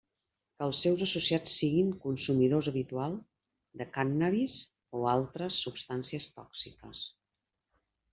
Que 0.59 0.63
els 0.67 0.77
seus 0.83 1.01
associats 1.05 1.57
siguin 1.57 1.91
consumidors 2.05 2.69
habitual 2.71 3.13
de 3.81 3.87
cànnabis 3.97 4.55
o 5.01 5.03
altres 5.13 5.61
substàncies 5.67 6.27
tòxiques. 6.39 7.05